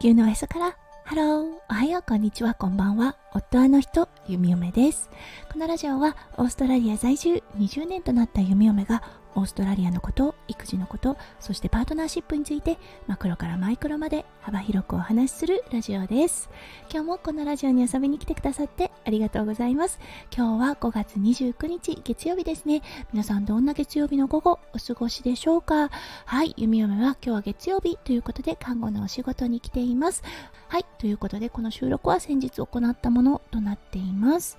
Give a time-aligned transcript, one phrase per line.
[0.00, 0.76] 地球のおへそから。
[1.04, 1.44] ハロー。
[1.68, 2.02] おはよう。
[2.02, 2.54] こんにちは。
[2.54, 3.16] こんばんは。
[3.34, 5.10] 夫あの人弓嫁です。
[5.52, 7.42] このラジオはオーストラリア在住。
[7.58, 9.02] 20年となった弓嫁が
[9.34, 16.50] オーストラリアのこと育児のことそしてパートナーシップについてマクロからマイクロまで幅広くお話しするラジオです。
[16.92, 19.98] 今日もこのラジオに遊びに来てくださってありがとうございます。
[20.34, 22.82] 今日は5月29日月曜日ですね。
[23.12, 25.90] 皆さんどんな月曜日の午後お過ごしでしょうか？
[26.24, 30.22] はい弓嫁は今日は月曜日ということで看護のお仕事に来ています。
[30.68, 34.58] はいということでこの収録は先日行ったものとなっています。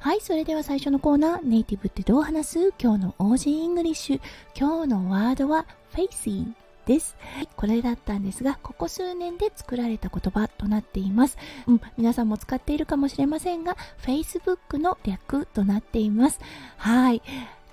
[0.00, 2.72] はい、それでは最初のコーナー、ネイティブってどう話す？
[2.80, 4.20] 今日の Aussie English。
[4.56, 6.52] 今日のワードは facey
[6.86, 7.16] です。
[7.34, 11.36] はい、これだったんですが、ここ数年で作られた言葉となっています。
[11.66, 16.40] うん、皆さんも使っているかもしれませんが、Facebook の略となっています。
[16.78, 17.22] はい。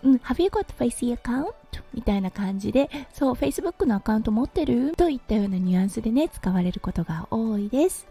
[0.03, 1.53] うん、Have you got Facey account?
[1.93, 4.93] みたいな感じで、そう、Facebook のアカウント持ってる？
[4.97, 8.07] といったようなニュアンスでね、使われることが多いです。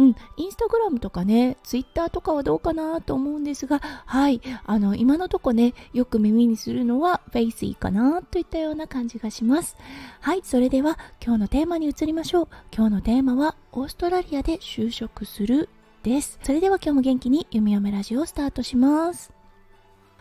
[0.00, 9.76] うん、インスタグラムとかね、ツイッターとかはどうかなと思うんですが、はい、あの、今のとこね、よく耳にするのは Facey かなといったような感じがします。
[10.20, 12.48] はい、それでは今日のテーマに移りましょう。
[12.74, 15.68] 今日のテーマは、オーストラリアで就職する
[16.02, 16.38] です。
[16.42, 19.34] それでは今日も元気に弓嫁ラジオをスタートします。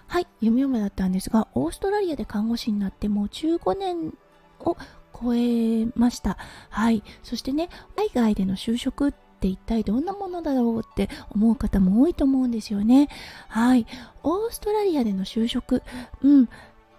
[0.08, 4.14] はい、弓嫁だったんですが、オーストラリアで看護師になってもう15年
[4.60, 4.76] を
[5.14, 6.38] 超えました。
[6.70, 7.02] はい。
[7.24, 13.08] そしてね、海外での就職ってって一体どんなものだろうって思う方も多いと思うんですよね。
[13.48, 13.88] はい。
[14.24, 15.82] オーストラリアでの就職、
[16.22, 16.50] うん。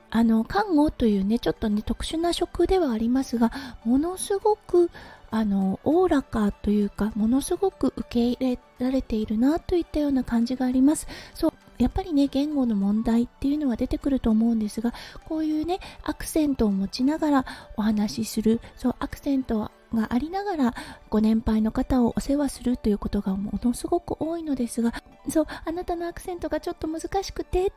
[0.09, 3.53] あの、看護というね、ちょっとね、特殊な職ではありますが、
[3.85, 4.91] ものすごく、
[5.31, 11.07] あの、おおらかというか、ものすごく受け入れられているなといったような感じがあります。
[11.35, 11.50] そう、
[11.83, 14.93] やっぱりね、言語の問題っていうのは出てくると思うんですが、
[15.29, 20.75] こういうね、アクセントを持ちながらお話しする、そう、アクセントがありながら
[21.09, 24.95] ご年配の方をお世話するということがものすごく多いのですが
[25.29, 27.73] そうあなたのアクセントがちょっと難しくて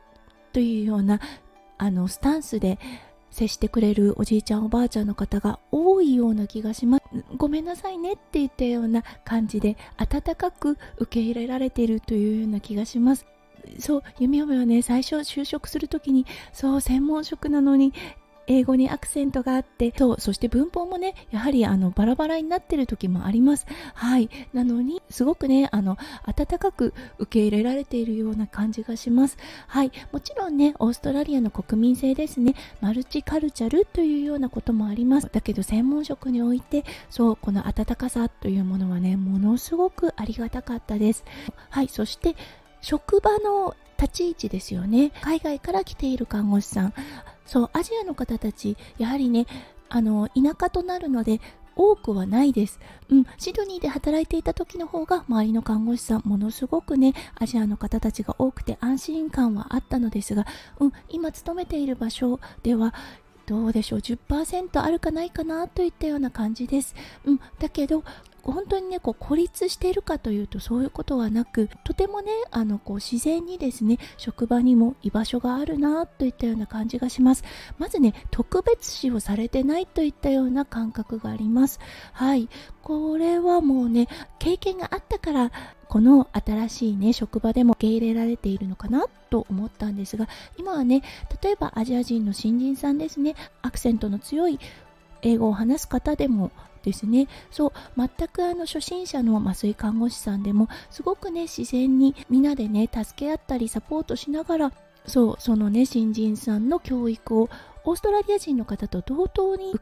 [0.52, 1.20] というような
[1.76, 2.78] あのスタンスで
[3.30, 7.04] 接してくれるおじいちゃんおばあちゃんの方が多いような気がします。
[7.36, 13.26] ごめんなさいねって言ったような感じで温かく受け入れられているというような気がします。
[13.78, 17.92] そう弓嫁はね最初就職する時にそう専門職なのに
[18.46, 23.66] 英語にアクセントがあってそうそして文法もねやはりあのバラバラになってる時もあります。
[23.94, 24.28] はい。
[24.52, 29.38] なのにすごくねあの温かく受け入れられているような感じがします。
[29.66, 29.92] はい。
[30.12, 32.54] もちろんねオーストラリアの国民性ですね。
[32.80, 35.28] マルチカルチャルというようなこともあります。
[35.32, 41.24] だけど専門職においてそうこの温かさというものはねものすごくありがたかったです。
[41.70, 41.88] はい。
[41.88, 42.36] そして
[42.84, 46.94] 職場の立ち位置ですよね海外から来ている看護師さん
[47.46, 49.46] そうアジアの方たちやはりね
[49.88, 51.40] あの田舎となるので
[51.76, 52.78] 多くはないです。
[53.08, 60.46] うん、シドニーで働いていた時の方が周りの看護師さんものすごくねアジアの方たちが多くて安心感はあったのですが、
[60.78, 62.94] うん、今勤めている場所では
[63.46, 66.94] どうでしょう10%あるかないかなといったような感じです。
[67.24, 68.04] うん、だけど
[68.52, 77.44] 本当にねこう孤立しているかというとそういうことはなくとてもねあのこう自然にですね職場にも居場所があるなといったような感じがします。
[77.78, 81.80] まずね特別視をされてないといったような感覚があります。
[82.12, 82.48] はい。
[82.82, 85.52] これはもうね経験があったから
[85.88, 90.28] この新しいね職場でも受け入れられているのかなと思ったんですが
[90.58, 91.02] 今はね
[91.42, 93.36] 例えばアジア人の新人さんですね。
[93.62, 94.58] アクセントの強い
[95.24, 96.52] 英語を話す方でも
[96.84, 104.72] ですねそう全くあの初心者の麻酔看護師さんでもすごくね自然にみんなでね助け合ったりサポートしながら
[105.06, 107.48] そうそのね新人さんの教育を
[107.84, 109.80] オーストラリア人の方と同等に受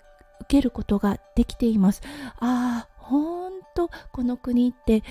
[0.49, 2.03] けることができています
[2.39, 5.03] ああほんとこの国って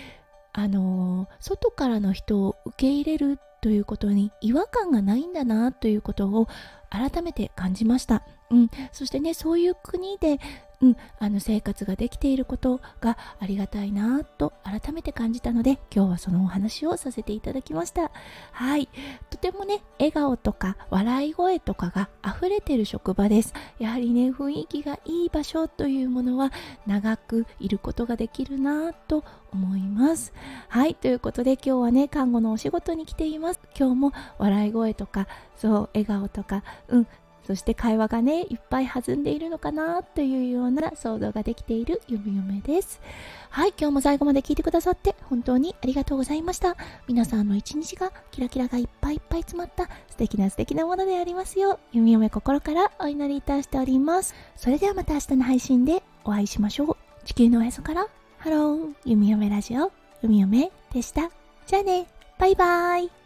[0.53, 6.47] あのー、外からの人を受け入れるということに違和感がないんだなということを
[6.89, 8.23] 改めて感じました。
[8.51, 10.39] うん、そしてねそういう国で
[10.81, 18.11] うん、あの生活ができていることがありがたいなと改めて感じたので今日はそのお話をさせていただきました。
[18.51, 18.89] はい。
[19.29, 23.53] とてもね笑顔とか笑い声とかが溢れてる職場です。
[23.77, 26.51] やはりね雰囲気がいい場所というものは
[26.87, 29.23] 長くいることができるなと
[29.53, 30.33] 思います。
[30.67, 30.95] はい。
[30.95, 33.59] ということで今日はね看護のお仕事に来ています。
[33.77, 35.27] 今日も笑い声とか
[35.57, 37.07] そう笑顔とかうん
[37.45, 43.01] そして会話がねいっぱい弾んでいるのかなというような想像ができているゆみゆめです
[43.49, 46.75] はい今日も最後まで聞いてくださって本当にありがとうございました
[47.07, 58.07] 皆さんの一日がキラキラがいっぱいいっぱい詰まった素敵な素敵なものでありますようゆみゆめ心からお祈りいたしておりますそれではまた明日の配信でお会いしましょう地球のおへそから
[58.41, 59.91] ハロー、弓嫁ラジオ、
[60.23, 61.29] 弓嫁でした。
[61.67, 62.07] じゃあね、
[62.39, 63.20] バイバーイ。